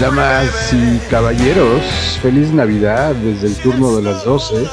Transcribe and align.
Damas 0.00 0.72
y 0.72 0.98
caballeros, 1.08 1.82
feliz 2.20 2.52
Navidad 2.52 3.14
desde 3.14 3.46
el 3.46 3.54
turno 3.56 3.94
de 3.96 4.02
las 4.02 4.24
12, 4.24 4.66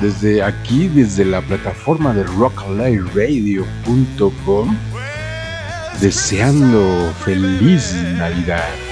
desde 0.00 0.42
aquí, 0.42 0.88
desde 0.88 1.24
la 1.24 1.40
plataforma 1.42 2.12
de 2.14 2.24
rockalightradio.com, 2.24 4.76
deseando 6.00 7.12
feliz 7.24 7.94
Navidad. 8.16 8.87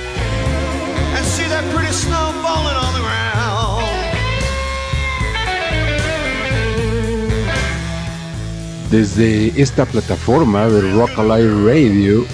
Desde 8.91 9.61
esta 9.61 9.85
plataforma 9.85 10.69
de 10.69 10.93
Rock 10.93 11.11
Radio, 11.19 12.25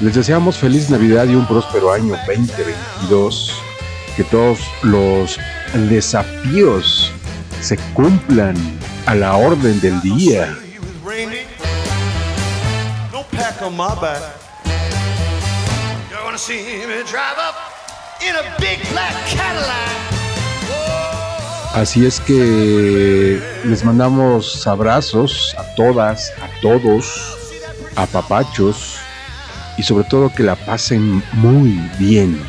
les 0.00 0.14
deseamos 0.14 0.56
feliz 0.58 0.90
Navidad 0.90 1.26
y 1.26 1.34
un 1.34 1.46
próspero 1.46 1.92
año 1.92 2.14
2022. 2.26 3.52
Que 4.16 4.24
todos 4.24 4.60
los 4.82 5.38
desafíos 5.88 7.12
se 7.60 7.76
cumplan 7.94 8.54
a 9.06 9.14
la 9.14 9.36
orden 9.36 9.80
del 9.80 10.00
día. 10.02 10.56
Así 21.74 22.04
es 22.04 22.20
que 22.20 23.40
les 23.64 23.84
mandamos 23.84 24.66
abrazos 24.66 25.54
a 25.58 25.74
todas, 25.76 26.32
a 26.42 26.48
todos, 26.60 27.36
a 27.94 28.06
papachos 28.06 28.96
y 29.76 29.82
sobre 29.82 30.04
todo 30.04 30.32
que 30.32 30.42
la 30.42 30.56
pasen 30.56 31.22
muy 31.34 31.78
bien 31.98 32.42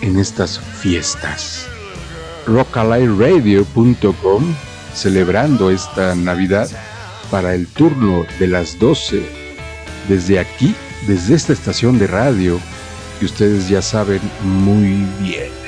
en 0.00 0.18
estas 0.18 0.58
fiestas. 0.58 1.66
Radio.com 2.46 4.54
celebrando 4.94 5.70
esta 5.70 6.14
Navidad 6.14 6.68
para 7.30 7.54
el 7.54 7.66
turno 7.66 8.24
de 8.38 8.46
las 8.46 8.78
12 8.78 9.22
desde 10.08 10.38
aquí, 10.38 10.74
desde 11.06 11.34
esta 11.34 11.52
estación 11.52 11.98
de 11.98 12.06
radio 12.06 12.60
que 13.18 13.26
ustedes 13.26 13.68
ya 13.68 13.82
saben 13.82 14.20
muy 14.42 15.06
bien. 15.20 15.64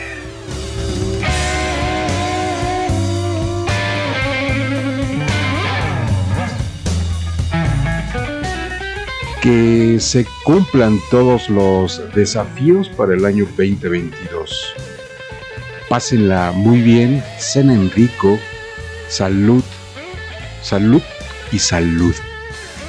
que 9.46 10.00
se 10.00 10.26
cumplan 10.42 10.98
todos 11.08 11.48
los 11.48 12.02
desafíos 12.16 12.88
para 12.88 13.14
el 13.14 13.24
año 13.24 13.44
2022. 13.56 14.74
Pásenla 15.88 16.50
muy 16.50 16.80
bien, 16.80 17.22
cenen 17.38 17.88
rico, 17.92 18.40
salud, 19.08 19.62
salud 20.62 21.02
y 21.52 21.60
salud. 21.60 22.12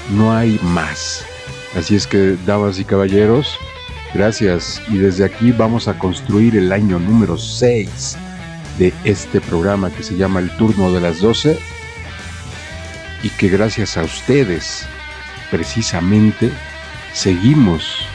No 0.09 0.35
hay 0.35 0.59
más. 0.63 1.23
Así 1.75 1.95
es 1.95 2.07
que, 2.07 2.35
damas 2.47 2.79
y 2.79 2.85
caballeros, 2.85 3.55
gracias. 4.13 4.81
Y 4.87 4.97
desde 4.97 5.25
aquí 5.25 5.51
vamos 5.51 5.87
a 5.87 5.97
construir 5.97 6.55
el 6.55 6.71
año 6.71 6.99
número 6.99 7.37
6 7.37 8.17
de 8.77 8.93
este 9.03 9.41
programa 9.41 9.89
que 9.91 10.03
se 10.03 10.15
llama 10.15 10.39
El 10.39 10.49
Turno 10.57 10.91
de 10.91 11.01
las 11.01 11.19
12. 11.19 11.57
Y 13.23 13.29
que 13.29 13.49
gracias 13.49 13.97
a 13.97 14.03
ustedes 14.03 14.85
precisamente 15.49 16.51
seguimos 17.13 18.07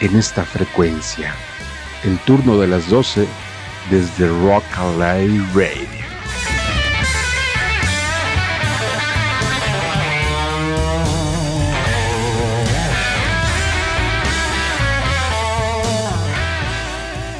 en 0.00 0.16
esta 0.16 0.44
frecuencia. 0.44 1.34
El 2.04 2.18
turno 2.18 2.58
de 2.58 2.66
las 2.66 2.88
12 2.88 3.26
desde 3.90 4.26
Rock 4.26 4.64
Alive 4.76 5.44
Radio. 5.54 6.01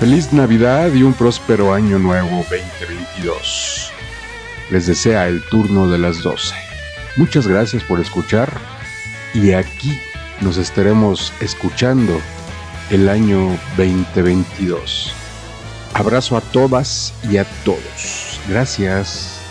Feliz 0.02 0.32
Navidad 0.32 0.92
y 0.92 1.04
un 1.04 1.12
próspero 1.12 1.72
año 1.72 1.96
nuevo 1.96 2.44
2022. 2.50 3.92
Les 4.72 4.88
desea 4.88 5.28
el 5.28 5.40
turno 5.44 5.88
de 5.88 5.96
las 5.96 6.24
12. 6.24 6.56
Muchas 7.14 7.46
gracias 7.46 7.84
por 7.84 8.00
escuchar 8.00 8.52
y 9.32 9.52
aquí 9.52 9.96
nos 10.40 10.56
estaremos 10.56 11.32
escuchando 11.40 12.20
el 12.90 13.08
año 13.08 13.56
2022. 13.76 15.14
Abrazo 15.94 16.36
a 16.36 16.40
todas 16.40 17.14
y 17.30 17.36
a 17.36 17.44
todos. 17.64 18.40
Gracias. 18.48 19.41